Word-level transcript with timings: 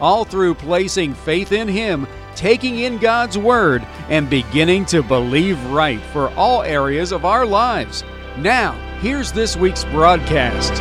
all 0.00 0.24
through 0.24 0.54
placing 0.54 1.14
faith 1.14 1.52
in 1.52 1.68
Him, 1.68 2.06
taking 2.34 2.78
in 2.80 2.98
God's 2.98 3.38
Word, 3.38 3.86
and 4.08 4.28
beginning 4.28 4.86
to 4.86 5.02
believe 5.02 5.62
right 5.66 6.00
for 6.12 6.28
all 6.30 6.62
areas 6.62 7.12
of 7.12 7.24
our 7.24 7.46
lives. 7.46 8.04
Now, 8.38 8.72
here's 9.00 9.32
this 9.32 9.56
week's 9.56 9.84
broadcast. 9.84 10.72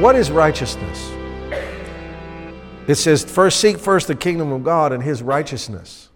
What 0.00 0.16
is 0.16 0.30
righteousness? 0.30 1.10
It 2.86 2.96
says, 2.96 3.24
first 3.24 3.60
seek 3.60 3.78
first 3.78 4.08
the 4.08 4.14
kingdom 4.14 4.52
of 4.52 4.64
God 4.64 4.92
and 4.92 5.02
his 5.02 5.22
righteousness. 5.22 6.10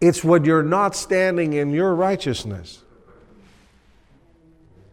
It's 0.00 0.22
when 0.22 0.44
you're 0.44 0.62
not 0.62 0.94
standing 0.94 1.54
in 1.54 1.70
your 1.70 1.94
righteousness. 1.94 2.82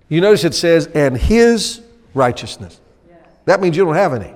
You 0.07 0.21
notice 0.21 0.43
it 0.43 0.53
says, 0.53 0.87
and 0.87 1.17
his 1.17 1.81
righteousness. 2.13 2.79
That 3.45 3.59
means 3.59 3.75
you 3.75 3.83
don't 3.83 3.95
have 3.95 4.13
any. 4.13 4.33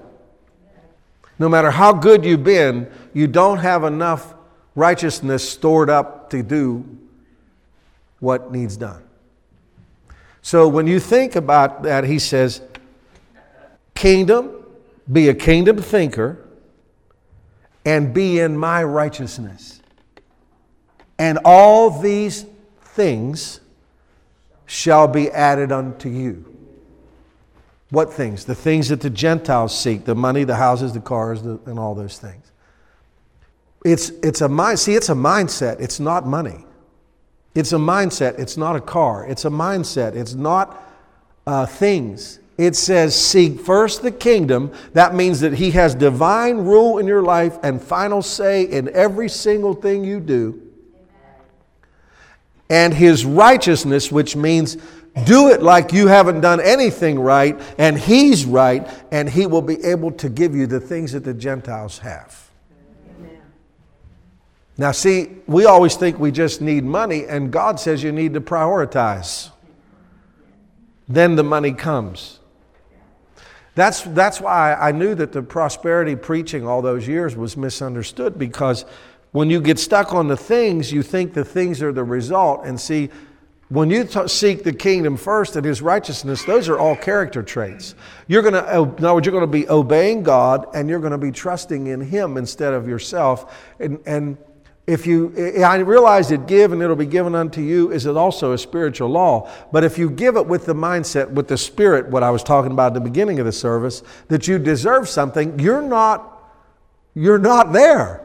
No 1.38 1.49
matter 1.49 1.71
how 1.71 1.94
good 1.94 2.23
you've 2.23 2.44
been, 2.44 2.89
you 3.13 3.27
don't 3.27 3.57
have 3.57 3.84
enough 3.84 4.34
righteousness 4.75 5.47
stored 5.47 5.89
up 5.89 6.30
to 6.30 6.42
do 6.44 6.86
what 8.19 8.52
needs 8.52 8.77
done. 8.77 9.03
So 10.42 10.67
when 10.67 10.88
you 10.88 11.00
think 11.00 11.36
about 11.36 11.83
that, 11.83 12.03
he 12.03 12.19
says, 12.19 12.61
kingdom, 13.95 14.64
be 15.11 15.30
a 15.30 15.33
kingdom 15.33 15.77
thinker, 15.77 16.45
and 17.86 18.14
be 18.14 18.39
in 18.39 18.58
my 18.58 18.83
righteousness. 18.83 19.81
And 21.17 21.39
all 21.45 21.89
these 21.89 22.45
things 22.81 23.59
shall 24.66 25.08
be 25.08 25.30
added 25.31 25.72
unto 25.72 26.09
you. 26.09 26.55
What 27.89 28.11
things? 28.11 28.45
The 28.45 28.55
things 28.55 28.89
that 28.89 29.02
the 29.02 29.09
Gentiles 29.09 29.78
seek 29.78 30.05
the 30.05 30.16
money, 30.16 30.44
the 30.44 30.55
houses, 30.55 30.94
the 30.94 31.00
cars, 31.00 31.44
the, 31.44 31.59
and 31.66 31.78
all 31.78 31.95
those 31.95 32.17
things. 32.17 32.52
It's, 33.83 34.09
it's 34.23 34.42
a 34.42 34.50
mind, 34.50 34.80
see, 34.80 34.95
it's 34.95 35.09
a 35.09 35.14
mindset, 35.14 35.80
it's 35.80 36.00
not 36.00 36.25
money. 36.25 36.66
It's 37.53 37.72
a 37.72 37.77
mindset, 37.77 38.39
it's 38.39 38.58
not 38.58 38.75
a 38.75 38.81
car. 38.81 39.25
It's 39.25 39.45
a 39.45 39.50
mindset, 39.50 40.16
it's 40.16 40.33
not 40.33 40.83
uh, 41.45 41.66
things. 41.66 42.39
It 42.58 42.75
says, 42.75 43.19
Seek 43.19 43.59
first 43.59 44.02
the 44.02 44.11
kingdom. 44.11 44.73
That 44.94 45.14
means 45.14 45.42
that 45.42 45.53
He 45.53 45.72
has 45.72 45.94
divine 45.94 46.58
rule 46.58 46.97
in 46.97 47.08
your 47.08 47.22
life 47.22 47.58
and 47.64 47.81
final 47.81 48.22
say 48.22 48.64
in 48.64 48.89
every 48.89 49.30
single 49.30 49.73
thing 49.73 50.03
you 50.03 50.20
do. 50.20 50.61
And 52.70 52.94
His 52.94 53.25
righteousness, 53.25 54.11
which 54.11 54.36
means 54.36 54.77
do 55.23 55.49
it 55.49 55.61
like 55.61 55.94
you 55.94 56.08
haven't 56.08 56.41
done 56.41 56.59
anything 56.59 57.19
right, 57.19 57.59
and 57.77 57.97
He's 57.97 58.45
right, 58.45 58.88
and 59.11 59.30
He 59.30 59.45
will 59.45 59.61
be 59.61 59.81
able 59.83 60.11
to 60.13 60.30
give 60.30 60.55
you 60.55 60.67
the 60.67 60.80
things 60.80 61.13
that 61.13 61.23
the 61.23 61.33
Gentiles 61.33 61.99
have. 61.99 62.41
Now, 64.77 64.91
see, 64.91 65.30
we 65.47 65.66
always 65.66 65.95
think 65.95 66.19
we 66.19 66.31
just 66.31 66.59
need 66.59 66.83
money, 66.83 67.25
and 67.25 67.52
God 67.52 67.80
says 67.80 68.03
you 68.03 68.11
need 68.11 68.33
to 68.33 68.41
prioritize. 68.41 69.52
Then 71.08 71.36
the 71.36 71.43
money 71.43 71.71
comes. 71.71 72.39
That's, 73.75 74.02
that's 74.02 74.42
why 74.42 74.73
I 74.73 74.92
knew 74.92 75.15
that 75.15 75.31
the 75.31 75.42
prosperity 75.42 76.15
preaching 76.15 76.65
all 76.65 76.81
those 76.81 77.08
years 77.08 77.36
was 77.36 77.55
misunderstood 77.55 78.39
because 78.39 78.86
when 79.31 79.49
you 79.49 79.59
get 79.59 79.80
stuck 79.80 80.14
on 80.14 80.30
the 80.30 80.37
things, 80.37 80.93
you 80.93 81.04
think 81.04 81.33
the 81.33 81.43
things 81.43 81.81
are 81.81 81.92
the 81.92 82.04
result. 82.04 82.65
And 82.65 82.80
see, 82.80 83.09
when 83.70 83.89
you 83.89 84.03
t- 84.03 84.27
seek 84.27 84.64
the 84.64 84.73
kingdom 84.73 85.17
first 85.17 85.55
and 85.55 85.65
his 85.65 85.81
righteousness, 85.81 86.43
those 86.43 86.70
are 86.70 86.77
all 86.77 86.95
character 86.95 87.42
traits. 87.42 87.95
You're 88.27 88.43
going 88.43 88.53
to, 88.53 88.59
in 88.59 89.03
other 89.03 89.15
words, 89.15 89.26
you're 89.26 89.33
going 89.33 89.42
to 89.42 89.48
be 89.48 89.67
obeying 89.67 90.21
God 90.21 90.67
and 90.76 90.87
you're 90.87 90.99
going 90.99 91.14
to 91.14 91.17
be 91.17 91.31
trusting 91.31 91.87
in 91.87 92.02
him 92.02 92.37
instead 92.37 92.73
of 92.73 92.87
yourself. 92.87 93.73
And, 93.80 93.99
and 94.05 94.37
if 94.86 95.08
you, 95.08 95.33
I 95.65 95.77
realize 95.77 96.30
that 96.30 96.45
give 96.45 96.71
and 96.71 96.81
it'll 96.83 96.95
be 96.95 97.08
given 97.08 97.33
unto 97.33 97.59
you 97.59 97.92
is 97.92 98.05
it 98.05 98.15
also 98.15 98.52
a 98.52 98.58
spiritual 98.58 99.09
law. 99.09 99.49
But 99.71 99.83
if 99.83 99.98
you 99.98 100.11
give 100.11 100.36
it 100.36 100.45
with 100.45 100.67
the 100.67 100.75
mindset, 100.75 101.31
with 101.31 101.48
the 101.48 101.58
spirit, 101.58 102.09
what 102.09 102.21
I 102.21 102.30
was 102.30 102.43
talking 102.43 102.71
about 102.71 102.87
at 102.87 102.93
the 102.93 103.09
beginning 103.09 103.39
of 103.39 103.48
the 103.48 103.52
service, 103.52 104.04
that 104.27 104.48
you 104.48 104.59
deserve 104.59 105.09
something, 105.09 105.59
you're 105.59 105.81
not, 105.81 106.54
you're 107.15 107.39
not 107.39 107.73
there. 107.73 108.24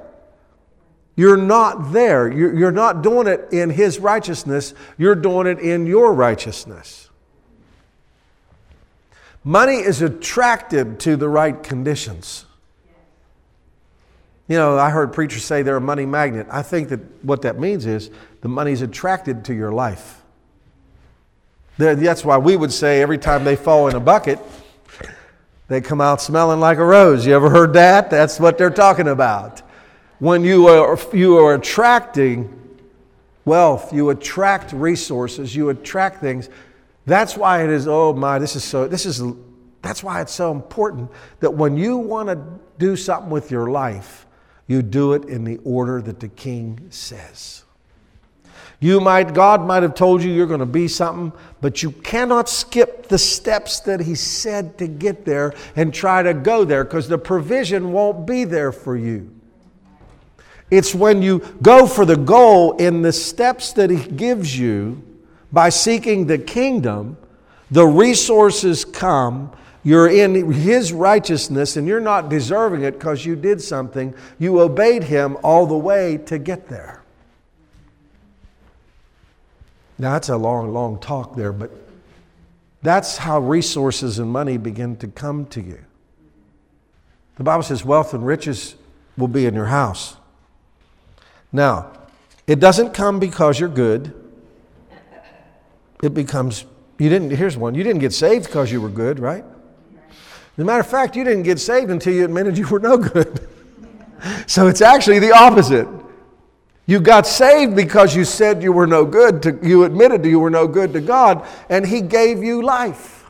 You're 1.20 1.36
not 1.36 1.92
there. 1.92 2.32
You're 2.32 2.72
not 2.72 3.02
doing 3.02 3.26
it 3.26 3.48
in 3.52 3.68
His 3.68 3.98
righteousness, 3.98 4.72
you're 4.96 5.14
doing 5.14 5.46
it 5.46 5.58
in 5.58 5.86
your 5.86 6.14
righteousness. 6.14 7.10
Money 9.44 9.74
is 9.74 10.00
attracted 10.00 10.98
to 11.00 11.16
the 11.16 11.28
right 11.28 11.62
conditions. 11.62 12.46
You 14.48 14.56
know, 14.56 14.78
I 14.78 14.88
heard 14.88 15.12
preachers 15.12 15.44
say 15.44 15.60
they're 15.60 15.76
a 15.76 15.80
money 15.80 16.06
magnet. 16.06 16.46
I 16.50 16.62
think 16.62 16.88
that 16.88 17.00
what 17.22 17.42
that 17.42 17.58
means 17.58 17.84
is 17.84 18.10
the 18.40 18.48
money's 18.48 18.80
attracted 18.80 19.44
to 19.44 19.54
your 19.54 19.72
life. 19.72 20.22
That's 21.76 22.24
why 22.24 22.38
we 22.38 22.56
would 22.56 22.72
say 22.72 23.02
every 23.02 23.18
time 23.18 23.44
they 23.44 23.56
fall 23.56 23.88
in 23.88 23.94
a 23.94 24.00
bucket, 24.00 24.38
they 25.68 25.82
come 25.82 26.00
out 26.00 26.22
smelling 26.22 26.60
like 26.60 26.78
a 26.78 26.84
rose. 26.84 27.26
You 27.26 27.34
ever 27.34 27.50
heard 27.50 27.74
that? 27.74 28.08
That's 28.08 28.40
what 28.40 28.56
they're 28.56 28.70
talking 28.70 29.06
about. 29.06 29.60
When 30.20 30.44
you 30.44 30.68
are, 30.68 30.98
you 31.14 31.38
are 31.38 31.54
attracting 31.54 32.56
wealth, 33.46 33.92
you 33.92 34.10
attract 34.10 34.72
resources, 34.72 35.56
you 35.56 35.70
attract 35.70 36.20
things. 36.20 36.50
That's 37.06 37.36
why 37.36 37.64
it 37.64 37.70
is, 37.70 37.88
oh 37.88 38.12
my, 38.12 38.38
this 38.38 38.54
is 38.54 38.62
so, 38.62 38.86
this 38.86 39.06
is, 39.06 39.22
that's 39.80 40.02
why 40.02 40.20
it's 40.20 40.32
so 40.32 40.52
important 40.52 41.10
that 41.40 41.52
when 41.52 41.76
you 41.76 41.96
want 41.96 42.28
to 42.28 42.38
do 42.78 42.96
something 42.96 43.30
with 43.30 43.50
your 43.50 43.70
life, 43.70 44.26
you 44.66 44.82
do 44.82 45.14
it 45.14 45.24
in 45.24 45.44
the 45.44 45.56
order 45.64 46.02
that 46.02 46.20
the 46.20 46.28
king 46.28 46.86
says. 46.90 47.64
You 48.78 49.00
might, 49.00 49.32
God 49.32 49.66
might 49.66 49.82
have 49.82 49.94
told 49.94 50.22
you 50.22 50.30
you're 50.30 50.46
going 50.46 50.60
to 50.60 50.66
be 50.66 50.86
something, 50.86 51.32
but 51.62 51.82
you 51.82 51.92
cannot 51.92 52.48
skip 52.48 53.08
the 53.08 53.18
steps 53.18 53.80
that 53.80 54.00
He 54.00 54.14
said 54.14 54.76
to 54.78 54.86
get 54.86 55.24
there 55.24 55.54
and 55.76 55.92
try 55.92 56.22
to 56.22 56.34
go 56.34 56.64
there 56.64 56.84
because 56.84 57.08
the 57.08 57.18
provision 57.18 57.92
won't 57.92 58.26
be 58.26 58.44
there 58.44 58.70
for 58.70 58.96
you. 58.96 59.30
It's 60.70 60.94
when 60.94 61.20
you 61.20 61.40
go 61.62 61.86
for 61.86 62.04
the 62.04 62.16
goal 62.16 62.72
in 62.72 63.02
the 63.02 63.12
steps 63.12 63.72
that 63.72 63.90
He 63.90 64.08
gives 64.08 64.56
you 64.56 65.02
by 65.52 65.68
seeking 65.68 66.26
the 66.26 66.38
kingdom, 66.38 67.16
the 67.70 67.86
resources 67.86 68.84
come. 68.84 69.52
You're 69.82 70.08
in 70.08 70.52
His 70.52 70.92
righteousness 70.92 71.76
and 71.76 71.88
you're 71.88 72.00
not 72.00 72.28
deserving 72.28 72.82
it 72.82 72.92
because 72.92 73.24
you 73.24 73.34
did 73.34 73.60
something. 73.60 74.14
You 74.38 74.60
obeyed 74.60 75.04
Him 75.04 75.36
all 75.42 75.66
the 75.66 75.76
way 75.76 76.18
to 76.26 76.38
get 76.38 76.68
there. 76.68 77.02
Now, 79.98 80.12
that's 80.12 80.28
a 80.28 80.36
long, 80.36 80.72
long 80.72 80.98
talk 80.98 81.36
there, 81.36 81.52
but 81.52 81.70
that's 82.82 83.18
how 83.18 83.40
resources 83.40 84.18
and 84.18 84.30
money 84.30 84.56
begin 84.56 84.96
to 84.96 85.08
come 85.08 85.44
to 85.46 85.60
you. 85.60 85.78
The 87.36 87.44
Bible 87.44 87.62
says 87.62 87.84
wealth 87.84 88.14
and 88.14 88.24
riches 88.24 88.76
will 89.18 89.28
be 89.28 89.44
in 89.46 89.54
your 89.54 89.66
house. 89.66 90.16
Now, 91.52 91.92
it 92.46 92.60
doesn't 92.60 92.94
come 92.94 93.18
because 93.18 93.58
you're 93.58 93.68
good. 93.68 94.14
It 96.02 96.14
becomes, 96.14 96.64
you 96.98 97.08
didn't, 97.08 97.30
here's 97.30 97.56
one, 97.56 97.74
you 97.74 97.82
didn't 97.82 98.00
get 98.00 98.12
saved 98.12 98.46
because 98.46 98.72
you 98.72 98.80
were 98.80 98.88
good, 98.88 99.18
right? 99.18 99.44
As 100.60 100.62
a 100.62 100.64
matter 100.64 100.80
of 100.80 100.86
fact, 100.86 101.16
you 101.16 101.24
didn't 101.24 101.44
get 101.44 101.58
saved 101.58 101.90
until 101.90 102.12
you 102.12 102.24
admitted 102.24 102.58
you 102.58 102.66
were 102.66 102.80
no 102.80 102.96
good. 102.96 103.48
so 104.46 104.66
it's 104.66 104.80
actually 104.80 105.18
the 105.18 105.32
opposite. 105.32 105.88
You 106.86 107.00
got 107.00 107.26
saved 107.26 107.76
because 107.76 108.16
you 108.16 108.24
said 108.24 108.62
you 108.62 108.72
were 108.72 108.86
no 108.86 109.04
good, 109.04 109.42
to, 109.44 109.58
you 109.62 109.84
admitted 109.84 110.24
you 110.24 110.40
were 110.40 110.50
no 110.50 110.66
good 110.66 110.92
to 110.94 111.00
God, 111.00 111.46
and 111.68 111.86
He 111.86 112.00
gave 112.00 112.42
you 112.42 112.62
life. 112.62 113.24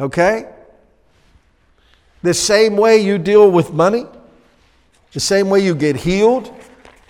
Okay? 0.00 0.48
The 2.22 2.34
same 2.34 2.76
way 2.76 2.98
you 2.98 3.18
deal 3.18 3.50
with 3.50 3.72
money, 3.72 4.06
the 5.12 5.20
same 5.20 5.48
way 5.48 5.60
you 5.60 5.74
get 5.74 5.96
healed, 5.96 6.52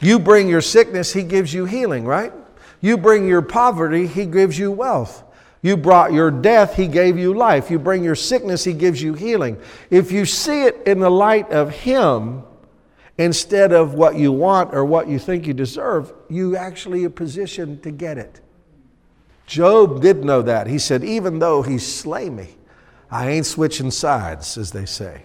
you 0.00 0.18
bring 0.18 0.48
your 0.48 0.60
sickness, 0.60 1.12
He 1.12 1.22
gives 1.22 1.52
you 1.52 1.64
healing, 1.64 2.04
right? 2.04 2.32
You 2.80 2.96
bring 2.96 3.26
your 3.26 3.42
poverty, 3.42 4.06
He 4.06 4.26
gives 4.26 4.58
you 4.58 4.70
wealth. 4.70 5.24
You 5.60 5.76
brought 5.76 6.12
your 6.12 6.30
death, 6.30 6.74
He 6.76 6.86
gave 6.86 7.18
you 7.18 7.34
life. 7.34 7.70
You 7.70 7.78
bring 7.78 8.04
your 8.04 8.14
sickness, 8.14 8.64
He 8.64 8.72
gives 8.72 9.02
you 9.02 9.14
healing. 9.14 9.60
If 9.90 10.12
you 10.12 10.24
see 10.24 10.64
it 10.64 10.82
in 10.86 11.00
the 11.00 11.10
light 11.10 11.50
of 11.50 11.70
Him 11.70 12.44
instead 13.18 13.72
of 13.72 13.94
what 13.94 14.14
you 14.14 14.30
want 14.30 14.72
or 14.72 14.84
what 14.84 15.08
you 15.08 15.18
think 15.18 15.46
you 15.46 15.54
deserve, 15.54 16.12
you 16.28 16.56
actually 16.56 17.04
are 17.04 17.10
positioned 17.10 17.82
to 17.82 17.90
get 17.90 18.18
it. 18.18 18.40
Job 19.46 20.02
did 20.02 20.24
know 20.24 20.42
that. 20.42 20.66
He 20.68 20.78
said, 20.78 21.02
Even 21.02 21.40
though 21.40 21.62
He 21.62 21.78
slay 21.78 22.30
me, 22.30 22.50
I 23.10 23.30
ain't 23.30 23.46
switching 23.46 23.90
sides, 23.90 24.56
as 24.56 24.70
they 24.70 24.86
say. 24.86 25.24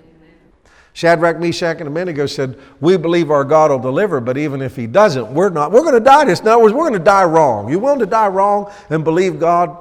Shadrach, 0.93 1.39
Meshach, 1.39 1.79
and 1.79 1.87
Abednego 1.87 2.27
said, 2.27 2.57
We 2.79 2.97
believe 2.97 3.31
our 3.31 3.43
God 3.43 3.71
will 3.71 3.79
deliver, 3.79 4.21
but 4.21 4.37
even 4.37 4.61
if 4.61 4.75
He 4.75 4.85
doesn't, 4.85 5.33
we're 5.33 5.49
not. 5.49 5.71
We're 5.71 5.81
going 5.81 5.95
to 5.95 5.99
die 5.99 6.25
this. 6.25 6.39
In 6.39 6.47
other 6.47 6.61
words, 6.61 6.73
we're 6.73 6.87
going 6.87 6.93
to 6.93 6.99
die 6.99 7.23
wrong. 7.23 7.69
You 7.69 7.79
willing 7.79 7.99
to 7.99 8.05
die 8.05 8.27
wrong 8.27 8.71
and 8.91 9.03
believe 9.03 9.39
God? 9.39 9.75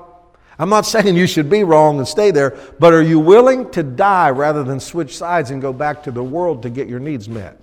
I'm 0.59 0.71
not 0.71 0.87
saying 0.87 1.15
you 1.15 1.27
should 1.27 1.51
be 1.51 1.65
wrong 1.65 1.99
and 1.99 2.09
stay 2.09 2.31
there, 2.31 2.59
but 2.79 2.95
are 2.95 3.03
you 3.03 3.21
willing 3.21 3.71
to 3.73 3.83
die 3.83 4.31
rather 4.31 4.65
than 4.65 4.81
switch 4.81 5.17
sides 5.17 5.51
and 5.51 5.61
go 5.61 5.73
back 5.73 6.03
to 6.05 6.11
the 6.11 6.25
world 6.25 6.63
to 6.63 6.71
get 6.71 6.89
your 6.89 7.01
needs 7.01 7.29
met? 7.29 7.59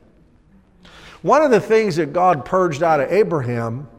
One 1.24 1.42
of 1.42 1.50
the 1.50 1.60
things 1.60 1.96
that 1.96 2.14
God 2.14 2.46
purged 2.46 2.84
out 2.84 3.00
of 3.00 3.12
Abraham 3.12 3.90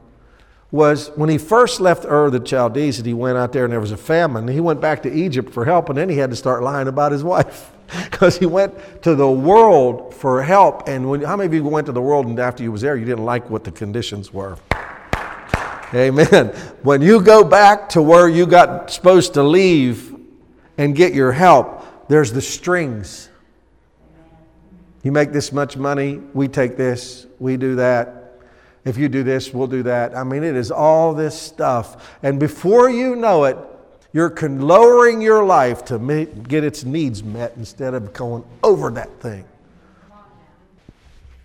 was 0.70 1.08
when 1.16 1.28
he 1.28 1.36
first 1.36 1.80
left 1.80 2.04
Ur 2.04 2.30
the 2.30 2.38
Chaldees 2.38 2.98
and 2.98 3.06
he 3.06 3.12
went 3.12 3.36
out 3.36 3.52
there 3.52 3.64
and 3.64 3.72
there 3.72 3.80
was 3.80 3.90
a 3.90 3.96
famine, 3.96 4.46
he 4.46 4.60
went 4.60 4.80
back 4.80 5.02
to 5.02 5.12
Egypt 5.12 5.52
for 5.52 5.64
help 5.64 5.88
and 5.88 5.98
then 5.98 6.08
he 6.08 6.16
had 6.16 6.30
to 6.30 6.36
start 6.36 6.62
lying 6.62 6.86
about 6.86 7.10
his 7.10 7.24
wife 7.24 7.72
because 8.10 8.38
he 8.38 8.46
went 8.46 9.02
to 9.02 9.14
the 9.14 9.30
world 9.30 10.14
for 10.14 10.42
help. 10.42 10.88
And 10.88 11.08
when, 11.08 11.22
how 11.22 11.36
many 11.36 11.46
of 11.46 11.54
you 11.54 11.64
went 11.64 11.86
to 11.86 11.92
the 11.92 12.02
world 12.02 12.26
and 12.26 12.38
after 12.38 12.62
you 12.62 12.72
was 12.72 12.82
there, 12.82 12.96
you 12.96 13.04
didn't 13.04 13.24
like 13.24 13.48
what 13.50 13.64
the 13.64 13.72
conditions 13.72 14.32
were? 14.32 14.58
Amen. 15.92 16.48
When 16.82 17.02
you 17.02 17.20
go 17.20 17.42
back 17.42 17.88
to 17.90 18.02
where 18.02 18.28
you 18.28 18.46
got 18.46 18.90
supposed 18.90 19.34
to 19.34 19.42
leave 19.42 20.14
and 20.78 20.94
get 20.94 21.14
your 21.14 21.32
help, 21.32 22.08
there's 22.08 22.32
the 22.32 22.40
strings. 22.40 23.28
You 25.02 25.10
make 25.10 25.32
this 25.32 25.52
much 25.52 25.76
money, 25.76 26.20
we 26.34 26.46
take 26.46 26.76
this, 26.76 27.26
we 27.38 27.56
do 27.56 27.76
that. 27.76 28.16
If 28.84 28.96
you 28.96 29.08
do 29.08 29.22
this, 29.22 29.52
we'll 29.52 29.66
do 29.66 29.82
that. 29.84 30.16
I 30.16 30.24
mean, 30.24 30.42
it 30.42 30.56
is 30.56 30.70
all 30.70 31.12
this 31.12 31.40
stuff. 31.40 32.16
And 32.22 32.38
before 32.38 32.88
you 32.88 33.16
know 33.16 33.44
it, 33.44 33.58
you're 34.12 34.30
lowering 34.30 35.20
your 35.20 35.44
life 35.44 35.84
to 35.86 36.26
get 36.48 36.64
its 36.64 36.84
needs 36.84 37.22
met 37.22 37.54
instead 37.56 37.94
of 37.94 38.12
going 38.12 38.44
over 38.62 38.90
that 38.90 39.20
thing. 39.20 39.44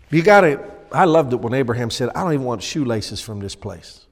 You 0.10 0.24
got 0.24 0.42
to, 0.42 0.60
I 0.92 1.06
loved 1.06 1.34
it 1.34 1.40
when 1.42 1.54
Abraham 1.54 1.92
said, 1.92 2.10
I 2.16 2.24
don't 2.24 2.34
even 2.34 2.46
want 2.46 2.64
shoelaces 2.64 3.22
from 3.22 3.40
this 3.40 3.56
place. 3.56 4.06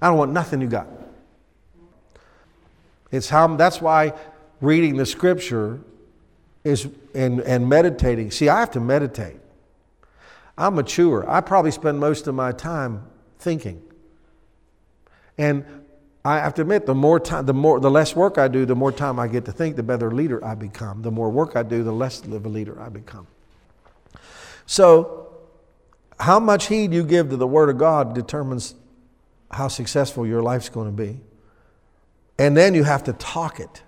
I 0.00 0.08
don't 0.08 0.18
want 0.18 0.32
nothing 0.32 0.60
you 0.60 0.68
got. 0.68 0.86
It's 3.10 3.28
how, 3.28 3.56
that's 3.56 3.80
why 3.80 4.12
reading 4.60 4.96
the 4.96 5.06
scripture 5.06 5.80
is, 6.62 6.88
and, 7.14 7.40
and 7.40 7.68
meditating. 7.68 8.30
See, 8.30 8.48
I 8.48 8.60
have 8.60 8.70
to 8.72 8.80
meditate. 8.80 9.36
I'm 10.56 10.74
mature. 10.74 11.28
I 11.28 11.40
probably 11.40 11.70
spend 11.70 11.98
most 11.98 12.26
of 12.26 12.34
my 12.34 12.52
time 12.52 13.04
thinking. 13.38 13.82
And 15.38 15.64
I 16.28 16.40
have 16.40 16.54
to 16.54 16.62
admit, 16.62 16.84
the 16.84 16.94
more 16.94 17.18
time, 17.18 17.46
the 17.46 17.54
more, 17.54 17.80
the 17.80 17.90
less 17.90 18.14
work 18.14 18.36
I 18.36 18.48
do, 18.48 18.66
the 18.66 18.74
more 18.74 18.92
time 18.92 19.18
I 19.18 19.28
get 19.28 19.44
to 19.46 19.52
think, 19.52 19.76
the 19.76 19.82
better 19.82 20.10
leader 20.10 20.44
I 20.44 20.54
become. 20.54 21.02
The 21.02 21.10
more 21.10 21.30
work 21.30 21.56
I 21.56 21.62
do, 21.62 21.82
the 21.82 21.92
less 21.92 22.22
of 22.22 22.44
a 22.44 22.48
leader 22.48 22.80
I 22.80 22.88
become. 22.88 23.26
So, 24.66 25.32
how 26.20 26.38
much 26.40 26.66
heed 26.66 26.92
you 26.92 27.04
give 27.04 27.30
to 27.30 27.36
the 27.36 27.46
Word 27.46 27.70
of 27.70 27.78
God 27.78 28.14
determines 28.14 28.74
how 29.50 29.68
successful 29.68 30.26
your 30.26 30.42
life's 30.42 30.68
going 30.68 30.86
to 30.86 30.92
be. 30.92 31.20
And 32.38 32.56
then 32.56 32.74
you 32.74 32.84
have 32.84 33.04
to 33.04 33.12
talk 33.14 33.60
it. 33.60 33.82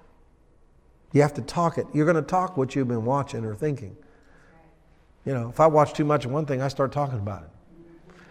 You 1.13 1.23
have 1.23 1.35
to 1.35 1.43
talk 1.43 1.79
it. 1.79 1.87
You're 1.93 2.07
going 2.07 2.17
to 2.17 2.23
talk 2.23 2.57
what 2.57 2.75
you've 2.75 2.89
been 2.89 3.05
watching 3.05 3.45
or 3.45 3.55
thinking. 3.55 3.97
You 5.27 5.35
know, 5.35 5.51
if 5.51 5.61
I 5.61 5.67
watch 5.67 5.93
too 5.93 6.05
much 6.05 6.25
of 6.25 6.31
one 6.31 6.47
thing, 6.47 6.63
I 6.63 6.69
start 6.69 6.93
talking 6.93 7.19
about 7.19 7.43
it. 7.43 7.51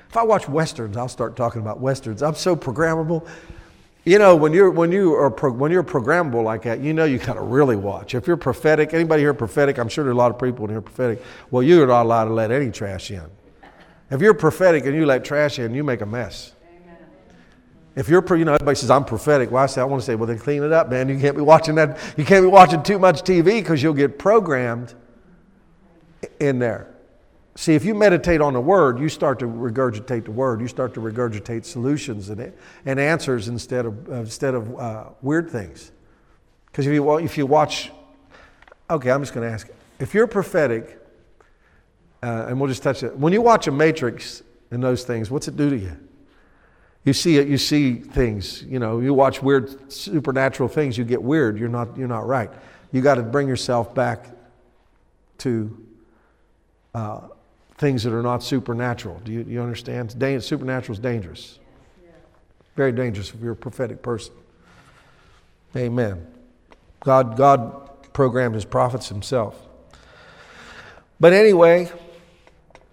If 0.10 0.18
I 0.18 0.24
watch 0.24 0.50
westerns, 0.50 0.98
I'll 0.98 1.08
start 1.08 1.36
talking 1.36 1.62
about 1.62 1.80
westerns. 1.80 2.24
I'm 2.24 2.34
so 2.34 2.56
programmable. 2.56 3.28
You 4.06 4.18
know, 4.18 4.36
when 4.36 4.54
you're 4.54 4.72
when 4.72 4.92
you 4.92 5.14
are 5.14 5.30
pro, 5.30 5.52
when 5.52 5.72
you're 5.72 5.84
programmable 5.84 6.44
like 6.44 6.64
that, 6.64 6.80
you 6.80 6.94
know 6.94 7.06
you 7.06 7.18
got 7.18 7.34
to 7.34 7.42
really 7.42 7.76
watch. 7.76 8.16
If 8.16 8.28
you're 8.28 8.38
prophetic, 8.38 8.94
anybody 8.94 9.24
here 9.24 9.34
prophetic? 9.34 9.78
I'm 9.78 9.90
sure 9.90 10.04
there 10.04 10.12
are 10.12 10.14
a 10.14 10.18
lot 10.18 10.32
of 10.32 10.40
people 10.40 10.66
in 10.66 10.72
here 10.72 10.82
prophetic. 10.82 11.22
Well, 11.52 11.62
you're 11.62 11.86
not 11.86 12.04
allowed 12.04 12.26
to 12.26 12.34
let 12.34 12.52
any 12.52 12.72
trash 12.72 13.12
in. 13.12 13.30
If 14.10 14.22
you're 14.22 14.34
prophetic 14.34 14.86
and 14.86 14.96
you 14.96 15.06
let 15.06 15.24
trash 15.24 15.60
in, 15.60 15.76
you 15.76 15.84
make 15.84 16.02
a 16.02 16.06
mess. 16.06 16.54
If 17.96 18.08
you're, 18.08 18.24
you 18.38 18.46
know, 18.46 18.54
everybody 18.54 18.76
says 18.76 18.90
I'm 18.90 19.04
prophetic. 19.04 19.52
Well, 19.52 19.64
I 19.64 19.66
say 19.66 19.82
I 19.82 19.84
want 19.84 20.02
to 20.02 20.06
say, 20.06 20.16
well, 20.16 20.28
then 20.28 20.40
clean 20.40 20.64
it 20.64 20.72
up, 20.72 20.90
man. 20.90 21.10
You 21.10 21.20
can't 21.20 21.36
be 21.36 21.42
watching 21.42 21.76
that. 21.76 22.00
You 22.16 22.24
can't 22.24 22.44
be 22.44 22.48
watching 22.48 22.82
too 22.82 22.98
much 22.98 23.24
TV 23.24 23.60
because 23.60 23.84
you'll 23.84 23.94
get 23.94 24.18
programmed 24.18 24.94
in 26.40 26.60
there. 26.60 26.96
See, 27.60 27.76
if 27.76 27.84
you 27.84 27.94
meditate 27.94 28.40
on 28.40 28.54
the 28.54 28.62
Word, 28.62 29.00
you 29.00 29.10
start 29.10 29.38
to 29.40 29.46
regurgitate 29.46 30.24
the 30.24 30.32
Word. 30.32 30.62
You 30.62 30.70
start 30.70 30.94
to 30.94 31.02
regurgitate 31.02 31.66
solutions 31.66 32.30
and, 32.30 32.54
and 32.86 33.00
answers 33.02 33.50
instead 33.50 33.86
of, 33.86 34.08
uh, 34.08 34.14
instead 34.14 34.56
of 34.56 34.80
uh, 34.80 35.10
weird 35.22 35.50
things. 35.50 35.92
Because 36.68 36.88
if 36.88 36.94
you, 36.94 37.18
if 37.18 37.38
you 37.38 37.46
watch, 37.46 37.92
okay, 38.90 39.12
I'm 39.12 39.22
just 39.22 39.34
going 39.34 39.46
to 39.46 39.54
ask. 39.54 39.68
If 40.00 40.14
you're 40.14 40.26
prophetic, 40.26 41.06
uh, 42.24 42.46
and 42.48 42.58
we'll 42.62 42.70
just 42.70 42.82
touch 42.82 43.04
it. 43.04 43.18
When 43.18 43.34
you 43.34 43.42
watch 43.42 43.68
a 43.68 43.72
Matrix 43.72 44.42
and 44.72 44.82
those 44.82 45.04
things, 45.04 45.30
what's 45.30 45.50
it 45.50 45.58
do 45.58 45.70
to 45.70 45.78
you? 45.78 45.98
You 47.04 47.12
see 47.12 47.40
it, 47.40 47.50
you 47.50 47.58
see 47.58 47.96
things, 47.96 48.64
you 48.64 48.80
know, 48.80 49.02
you 49.02 49.14
watch 49.14 49.44
weird 49.44 49.92
supernatural 49.92 50.70
things, 50.70 50.98
you 50.98 51.04
get 51.04 51.22
weird, 51.22 51.60
you're 51.60 51.68
not, 51.68 51.98
you're 51.98 52.08
not 52.08 52.26
right. 52.26 52.52
You 52.94 53.02
got 53.02 53.16
to 53.16 53.22
bring 53.22 53.50
yourself 53.50 53.94
back 53.94 54.28
to 55.40 55.86
uh, 56.96 57.28
things 57.80 58.04
that 58.04 58.14
are 58.14 58.22
not 58.22 58.44
supernatural. 58.44 59.20
Do 59.24 59.32
you, 59.32 59.46
you 59.48 59.62
understand? 59.62 60.12
supernatural 60.44 60.96
is 60.96 61.00
dangerous. 61.00 61.60
Very 62.76 62.92
dangerous 62.92 63.34
if 63.34 63.42
you're 63.42 63.54
a 63.54 63.56
prophetic 63.56 64.02
person. 64.02 64.34
Amen. 65.76 66.28
God, 67.00 67.38
God 67.38 68.14
programmed 68.14 68.56
his 68.56 68.66
prophets 68.66 69.08
himself. 69.08 69.56
But 71.20 71.34
anyway, 71.34 71.92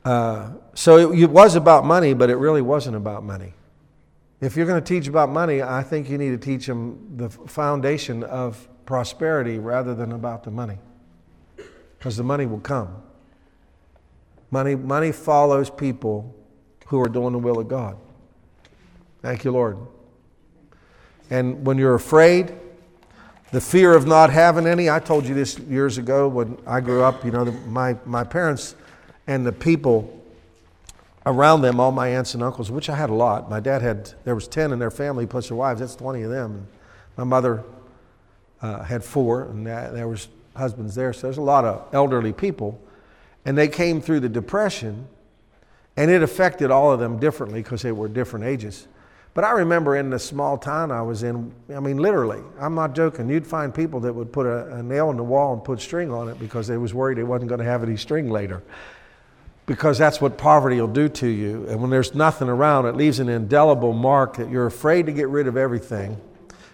uh, 0.04 0.50
so 0.74 1.12
it, 1.12 1.18
it 1.20 1.30
was 1.30 1.56
about 1.56 1.84
money, 1.84 2.14
but 2.14 2.30
it 2.30 2.36
really 2.36 2.62
wasn't 2.62 2.96
about 2.96 3.24
money. 3.24 3.54
If 4.40 4.56
you're 4.56 4.66
going 4.66 4.82
to 4.82 4.86
teach 4.86 5.08
about 5.08 5.30
money, 5.30 5.62
I 5.62 5.82
think 5.82 6.08
you 6.08 6.18
need 6.18 6.30
to 6.30 6.38
teach 6.38 6.66
them 6.66 7.16
the 7.16 7.28
foundation 7.30 8.22
of 8.22 8.68
prosperity 8.84 9.58
rather 9.58 9.94
than 9.94 10.12
about 10.12 10.44
the 10.44 10.50
money. 10.50 10.78
Because 11.98 12.16
the 12.16 12.22
money 12.22 12.46
will 12.46 12.60
come. 12.60 13.02
Money, 14.50 14.74
money 14.74 15.12
follows 15.12 15.70
people 15.70 16.34
who 16.86 17.00
are 17.00 17.08
doing 17.08 17.32
the 17.32 17.38
will 17.38 17.58
of 17.58 17.68
God. 17.68 17.96
Thank 19.22 19.44
you, 19.44 19.50
Lord. 19.50 19.78
And 21.30 21.66
when 21.66 21.78
you're 21.78 21.94
afraid, 21.94 22.54
the 23.52 23.60
fear 23.60 23.94
of 23.94 24.06
not 24.06 24.30
having 24.30 24.66
any, 24.66 24.88
I 24.88 25.00
told 25.00 25.26
you 25.26 25.34
this 25.34 25.58
years 25.58 25.98
ago 25.98 26.28
when 26.28 26.58
I 26.66 26.80
grew 26.80 27.02
up, 27.02 27.24
you 27.24 27.30
know, 27.30 27.44
the, 27.44 27.52
my, 27.52 27.96
my 28.04 28.22
parents 28.22 28.76
and 29.26 29.44
the 29.44 29.52
people 29.52 30.12
around 31.24 31.62
them, 31.62 31.80
all 31.80 31.90
my 31.90 32.08
aunts 32.08 32.34
and 32.34 32.42
uncles, 32.42 32.70
which 32.70 32.88
I 32.88 32.94
had 32.94 33.10
a 33.10 33.14
lot. 33.14 33.50
My 33.50 33.58
dad 33.58 33.82
had, 33.82 34.12
there 34.24 34.34
was 34.34 34.46
10 34.46 34.72
in 34.72 34.78
their 34.78 34.92
family 34.92 35.26
plus 35.26 35.48
their 35.48 35.56
wives, 35.56 35.80
that's 35.80 35.96
20 35.96 36.22
of 36.22 36.30
them. 36.30 36.68
My 37.16 37.24
mother 37.24 37.64
uh, 38.62 38.82
had 38.84 39.02
four, 39.02 39.44
and 39.44 39.66
there 39.66 40.08
was 40.08 40.28
husbands 40.54 40.94
there, 40.94 41.12
so 41.12 41.22
there's 41.22 41.38
a 41.38 41.42
lot 41.42 41.64
of 41.64 41.86
elderly 41.92 42.32
people. 42.32 42.80
And 43.46 43.56
they 43.56 43.68
came 43.68 44.02
through 44.02 44.20
the 44.20 44.28
Depression, 44.28 45.06
and 45.96 46.10
it 46.10 46.22
affected 46.22 46.70
all 46.70 46.92
of 46.92 46.98
them 46.98 47.18
differently 47.18 47.62
because 47.62 47.80
they 47.80 47.92
were 47.92 48.08
different 48.08 48.44
ages. 48.44 48.88
But 49.34 49.44
I 49.44 49.50
remember 49.50 49.96
in 49.96 50.10
the 50.10 50.18
small 50.18 50.58
town 50.58 50.90
I 50.90 51.02
was 51.02 51.22
in, 51.22 51.52
I 51.74 51.78
mean, 51.78 51.98
literally, 51.98 52.42
I'm 52.58 52.74
not 52.74 52.94
joking, 52.94 53.28
you'd 53.28 53.46
find 53.46 53.72
people 53.72 54.00
that 54.00 54.12
would 54.12 54.32
put 54.32 54.46
a, 54.46 54.76
a 54.76 54.82
nail 54.82 55.10
in 55.10 55.16
the 55.16 55.22
wall 55.22 55.52
and 55.52 55.62
put 55.62 55.80
string 55.80 56.10
on 56.10 56.28
it 56.28 56.38
because 56.40 56.66
they 56.66 56.76
was 56.76 56.92
worried 56.92 57.18
they 57.18 57.22
wasn't 57.22 57.48
going 57.48 57.60
to 57.60 57.64
have 57.64 57.82
any 57.82 57.96
string 57.96 58.30
later. 58.30 58.62
Because 59.66 59.98
that's 59.98 60.20
what 60.20 60.38
poverty 60.38 60.80
will 60.80 60.88
do 60.88 61.08
to 61.08 61.28
you. 61.28 61.66
And 61.68 61.80
when 61.80 61.90
there's 61.90 62.14
nothing 62.14 62.48
around, 62.48 62.86
it 62.86 62.96
leaves 62.96 63.20
an 63.20 63.28
indelible 63.28 63.92
mark 63.92 64.38
that 64.38 64.50
you're 64.50 64.66
afraid 64.66 65.06
to 65.06 65.12
get 65.12 65.28
rid 65.28 65.46
of 65.46 65.56
everything. 65.56 66.20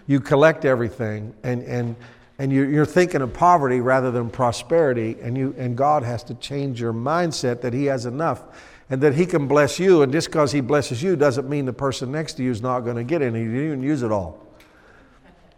You 0.07 0.19
collect 0.19 0.65
everything, 0.65 1.33
and, 1.43 1.63
and 1.63 1.95
and 2.39 2.51
you're 2.51 2.85
thinking 2.85 3.21
of 3.21 3.33
poverty 3.33 3.79
rather 3.79 4.09
than 4.09 4.29
prosperity, 4.29 5.17
and, 5.21 5.37
you, 5.37 5.53
and 5.57 5.77
God 5.77 6.03
has 6.03 6.23
to 6.25 6.33
change 6.35 6.81
your 6.81 6.93
mindset 6.93 7.61
that 7.61 7.73
He 7.73 7.85
has 7.85 8.05
enough 8.05 8.43
and 8.89 9.01
that 9.01 9.13
He 9.13 9.25
can 9.25 9.47
bless 9.47 9.79
you. 9.79 10.01
And 10.01 10.11
just 10.11 10.27
because 10.27 10.51
He 10.51 10.59
blesses 10.59 11.03
you 11.03 11.15
doesn't 11.15 11.47
mean 11.47 11.65
the 11.65 11.73
person 11.73 12.11
next 12.11 12.33
to 12.33 12.43
you 12.43 12.49
is 12.49 12.61
not 12.61 12.81
going 12.81 12.95
to 12.95 13.03
get 13.03 13.21
any. 13.21 13.41
You 13.41 13.69
didn't 13.69 13.83
use 13.83 14.01
it 14.01 14.11
all. 14.11 14.43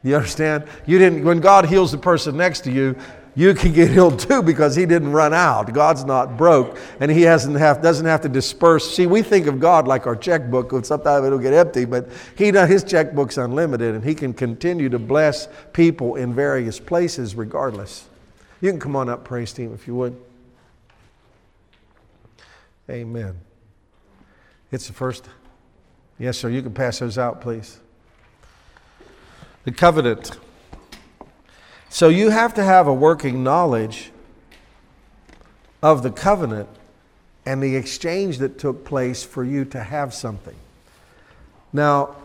You 0.04 0.16
understand? 0.16 0.68
You 0.86 1.00
didn't, 1.00 1.24
when 1.24 1.40
God 1.40 1.66
heals 1.66 1.92
the 1.92 1.98
person 1.98 2.38
next 2.38 2.62
to 2.66 2.72
you, 2.72 2.96
you 3.36 3.54
can 3.54 3.74
get 3.74 3.92
healed 3.92 4.18
too 4.18 4.42
because 4.42 4.76
he 4.76 4.86
didn't 4.86 5.12
run 5.12 5.34
out. 5.34 5.74
God's 5.74 6.06
not 6.06 6.38
broke 6.38 6.78
and 7.02 7.12
he 7.12 7.24
hasn't 7.24 7.58
have, 7.58 7.82
doesn't 7.82 8.06
have 8.06 8.22
to 8.22 8.30
disperse. 8.30 8.96
See, 8.96 9.08
we 9.08 9.22
think 9.22 9.48
of 9.48 9.60
God 9.60 9.88
like 9.88 10.08
our 10.08 10.16
checkbook, 10.16 10.72
and 10.72 10.86
sometimes 10.86 11.26
it'll 11.26 11.38
get 11.38 11.54
empty, 11.54 11.84
but 11.84 12.10
he, 12.38 12.52
his 12.52 12.84
checkbook's 12.84 13.38
unlimited 13.38 13.94
and 13.94 14.04
he 14.04 14.16
can 14.16 14.34
continue 14.34 14.88
to 14.90 15.00
bless 15.00 15.50
people 15.74 16.16
in 16.16 16.34
various 16.34 16.80
places 16.80 17.36
regardless. 17.36 18.06
You 18.62 18.72
can 18.72 18.80
come 18.80 18.96
on 18.96 19.10
up, 19.10 19.26
praise 19.26 19.52
team, 19.52 19.74
if 19.74 19.86
you 19.86 19.96
would. 19.96 20.16
Amen. 22.90 23.36
It's 24.72 24.88
the 24.88 24.94
first. 24.94 25.28
Yes, 26.20 26.38
sir. 26.38 26.50
You 26.50 26.62
can 26.62 26.74
pass 26.74 27.00
those 27.00 27.18
out, 27.18 27.42
please. 27.42 27.80
The 29.66 29.72
covenant. 29.72 30.38
So 31.96 32.10
you 32.10 32.30
have 32.30 32.56
to 32.56 32.64
have 32.66 32.88
a 32.88 32.94
working 32.94 33.42
knowledge 33.42 34.12
of 35.82 36.04
the 36.04 36.12
covenant 36.12 36.68
and 37.46 37.64
the 37.64 37.78
exchange 37.78 38.40
that 38.40 38.60
took 38.60 38.84
place 38.84 39.24
for 39.24 39.46
you 39.46 39.64
to 39.64 39.82
have 39.82 40.14
something. 40.14 40.58
Now, 41.72 42.18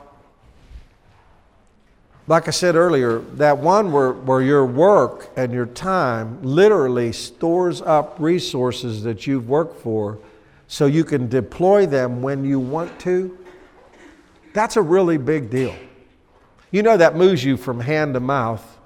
like 2.26 2.48
I 2.48 2.50
said 2.50 2.74
earlier, 2.74 3.20
that 3.36 3.58
one 3.58 3.92
where, 3.92 4.10
where 4.10 4.42
your 4.42 4.66
work 4.66 5.30
and 5.36 5.52
your 5.52 5.66
time 5.66 6.42
literally 6.42 7.12
stores 7.12 7.80
up 7.80 8.16
resources 8.18 9.04
that 9.04 9.28
you've 9.28 9.48
worked 9.48 9.80
for 9.80 10.18
so 10.66 10.86
you 10.86 11.04
can 11.04 11.28
deploy 11.28 11.86
them 11.86 12.22
when 12.22 12.44
you 12.44 12.58
want 12.58 12.98
to, 13.02 13.38
that's 14.52 14.76
a 14.76 14.82
really 14.82 15.16
big 15.16 15.48
deal. 15.48 15.76
You 16.72 16.82
know, 16.82 16.96
that 16.96 17.14
moves 17.14 17.44
you 17.44 17.56
from 17.56 17.78
hand 17.78 18.14
to 18.14 18.20
mouth 18.20 18.78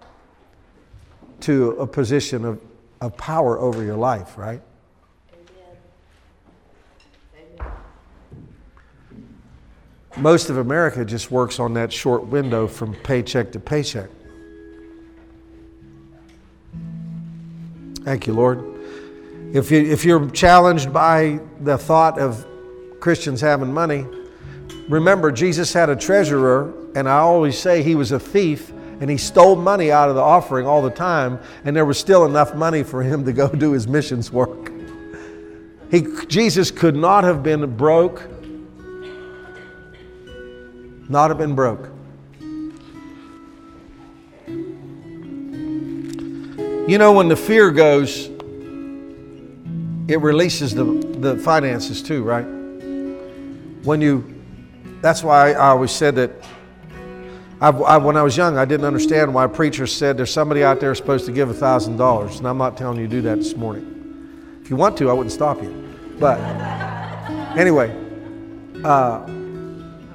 to 1.40 1.70
a 1.72 1.86
position 1.86 2.44
of, 2.44 2.60
of 3.00 3.16
power 3.16 3.58
over 3.58 3.82
your 3.82 3.96
life, 3.96 4.38
right? 4.38 4.62
Most 10.16 10.48
of 10.48 10.58
America 10.58 11.04
just 11.04 11.30
works 11.32 11.58
on 11.58 11.74
that 11.74 11.92
short 11.92 12.24
window 12.26 12.68
from 12.68 12.94
paycheck 12.94 13.50
to 13.52 13.58
paycheck. 13.58 14.08
Thank 18.04 18.26
you, 18.26 18.34
Lord. 18.34 18.62
If, 19.54 19.70
you, 19.70 19.80
if 19.80 20.04
you're 20.04 20.30
challenged 20.30 20.92
by 20.92 21.40
the 21.60 21.78
thought 21.78 22.18
of 22.18 22.46
Christians 23.00 23.40
having 23.40 23.72
money, 23.72 24.06
remember 24.88 25.32
Jesus 25.32 25.72
had 25.72 25.88
a 25.88 25.96
treasurer, 25.96 26.72
and 26.94 27.08
I 27.08 27.18
always 27.18 27.58
say 27.58 27.82
he 27.82 27.94
was 27.94 28.12
a 28.12 28.20
thief 28.20 28.73
and 29.00 29.10
he 29.10 29.16
stole 29.16 29.56
money 29.56 29.90
out 29.90 30.08
of 30.08 30.14
the 30.14 30.20
offering 30.20 30.66
all 30.66 30.82
the 30.82 30.90
time, 30.90 31.38
and 31.64 31.74
there 31.74 31.84
was 31.84 31.98
still 31.98 32.24
enough 32.24 32.54
money 32.54 32.82
for 32.82 33.02
him 33.02 33.24
to 33.24 33.32
go 33.32 33.48
do 33.64 33.72
his 33.72 33.88
missions 33.88 34.30
work. 34.30 34.72
He, 35.90 36.06
Jesus 36.26 36.70
could 36.70 36.96
not 36.96 37.24
have 37.24 37.42
been 37.42 37.76
broke, 37.76 38.22
not 41.08 41.30
have 41.30 41.38
been 41.38 41.54
broke. 41.54 41.90
You 46.86 46.98
know, 46.98 47.12
when 47.12 47.28
the 47.28 47.36
fear 47.36 47.70
goes, 47.70 48.28
it 50.06 50.20
releases 50.20 50.74
the, 50.74 50.84
the 50.84 51.38
finances 51.38 52.02
too, 52.02 52.22
right? 52.22 52.44
When 53.84 54.02
you, 54.02 54.42
that's 55.00 55.22
why 55.22 55.52
I 55.52 55.68
always 55.68 55.92
said 55.92 56.14
that 56.16 56.30
I, 57.60 57.96
when 57.98 58.16
I 58.16 58.22
was 58.22 58.36
young, 58.36 58.58
I 58.58 58.64
didn't 58.64 58.86
understand 58.86 59.32
why 59.32 59.46
preachers 59.46 59.94
said 59.94 60.16
there's 60.16 60.32
somebody 60.32 60.64
out 60.64 60.80
there 60.80 60.94
supposed 60.94 61.26
to 61.26 61.32
give 61.32 61.48
$1,000. 61.48 62.38
And 62.38 62.48
I'm 62.48 62.58
not 62.58 62.76
telling 62.76 62.98
you 62.98 63.06
to 63.06 63.10
do 63.10 63.22
that 63.22 63.36
this 63.38 63.56
morning. 63.56 64.58
If 64.62 64.70
you 64.70 64.76
want 64.76 64.96
to, 64.98 65.10
I 65.10 65.12
wouldn't 65.12 65.32
stop 65.32 65.62
you. 65.62 65.94
But 66.18 66.38
anyway, 67.56 67.94
uh, 68.84 69.26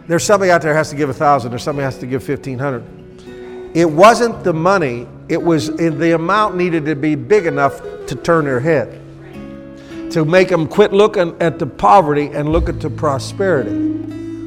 there's 0.07 0.23
somebody 0.23 0.51
out 0.51 0.61
there 0.61 0.73
has 0.73 0.89
to 0.89 0.95
give 0.95 1.09
1000 1.09 1.51
There's 1.51 1.63
somebody 1.63 1.83
has 1.83 1.97
to 1.99 2.07
give 2.07 2.27
1500 2.27 3.75
It 3.75 3.85
wasn't 3.85 4.43
the 4.43 4.53
money, 4.53 5.07
it 5.27 5.41
was 5.41 5.67
the 5.75 6.15
amount 6.15 6.55
needed 6.55 6.85
to 6.85 6.95
be 6.95 7.15
big 7.15 7.45
enough 7.45 7.81
to 8.07 8.15
turn 8.15 8.45
their 8.45 8.59
head, 8.59 8.99
to 10.11 10.25
make 10.25 10.49
them 10.49 10.67
quit 10.67 10.93
looking 10.93 11.39
at 11.39 11.59
the 11.59 11.67
poverty 11.67 12.27
and 12.27 12.49
look 12.49 12.69
at 12.69 12.81
the 12.81 12.89
prosperity. 12.89 13.99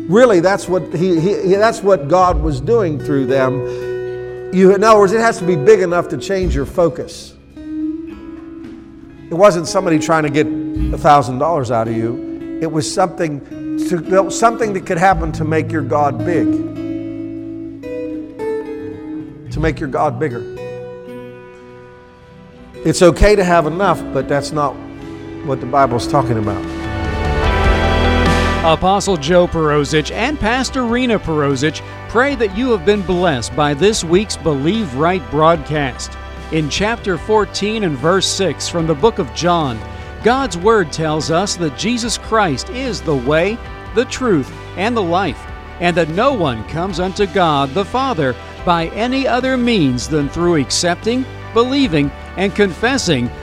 Really, 0.08 0.40
that's 0.40 0.68
what, 0.68 0.92
he, 0.94 1.20
he, 1.20 1.54
that's 1.54 1.82
what 1.82 2.08
God 2.08 2.40
was 2.40 2.60
doing 2.60 2.98
through 2.98 3.26
them. 3.26 4.52
You, 4.52 4.74
in 4.74 4.82
other 4.82 4.98
words, 4.98 5.12
it 5.12 5.20
has 5.20 5.38
to 5.38 5.46
be 5.46 5.56
big 5.56 5.80
enough 5.80 6.08
to 6.08 6.18
change 6.18 6.54
your 6.54 6.66
focus. 6.66 7.34
It 7.56 9.34
wasn't 9.34 9.66
somebody 9.66 9.98
trying 9.98 10.24
to 10.24 10.30
get 10.30 10.46
a 10.46 10.98
$1,000 10.98 11.70
out 11.70 11.88
of 11.88 11.96
you. 11.96 12.58
It 12.60 12.70
was 12.70 12.92
something, 12.92 13.40
to, 13.88 14.30
something 14.30 14.72
that 14.74 14.84
could 14.84 14.98
happen 14.98 15.32
to 15.32 15.44
make 15.44 15.72
your 15.72 15.82
God 15.82 16.18
big. 16.18 16.46
To 19.52 19.60
make 19.60 19.80
your 19.80 19.88
God 19.88 20.18
bigger. 20.18 20.42
It's 22.84 23.00
okay 23.00 23.36
to 23.36 23.44
have 23.44 23.66
enough, 23.66 24.02
but 24.12 24.28
that's 24.28 24.50
not 24.52 24.72
what 25.46 25.60
the 25.60 25.66
Bible's 25.66 26.06
talking 26.06 26.36
about. 26.36 26.71
Apostle 28.64 29.16
Joe 29.16 29.48
Perozich 29.48 30.12
and 30.12 30.38
Pastor 30.38 30.84
Rena 30.84 31.18
Perozich 31.18 31.82
pray 32.08 32.36
that 32.36 32.56
you 32.56 32.70
have 32.70 32.84
been 32.84 33.02
blessed 33.02 33.56
by 33.56 33.74
this 33.74 34.04
week's 34.04 34.36
Believe 34.36 34.94
Right 34.94 35.20
broadcast. 35.32 36.16
In 36.52 36.70
chapter 36.70 37.18
14 37.18 37.82
and 37.82 37.98
verse 37.98 38.24
6 38.28 38.68
from 38.68 38.86
the 38.86 38.94
book 38.94 39.18
of 39.18 39.34
John, 39.34 39.80
God's 40.22 40.56
Word 40.56 40.92
tells 40.92 41.28
us 41.28 41.56
that 41.56 41.76
Jesus 41.76 42.16
Christ 42.16 42.70
is 42.70 43.02
the 43.02 43.16
way, 43.16 43.58
the 43.96 44.04
truth, 44.04 44.48
and 44.76 44.96
the 44.96 45.02
life, 45.02 45.44
and 45.80 45.96
that 45.96 46.10
no 46.10 46.32
one 46.32 46.62
comes 46.68 47.00
unto 47.00 47.26
God 47.26 47.70
the 47.70 47.84
Father 47.84 48.32
by 48.64 48.86
any 48.90 49.26
other 49.26 49.56
means 49.56 50.06
than 50.06 50.28
through 50.28 50.62
accepting, 50.62 51.24
believing, 51.52 52.12
and 52.36 52.54
confessing 52.54 53.28